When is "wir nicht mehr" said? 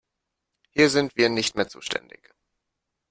1.15-1.67